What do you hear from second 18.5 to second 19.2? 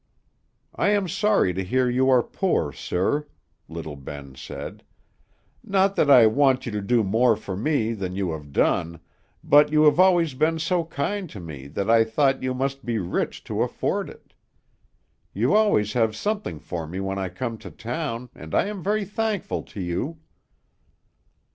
I am very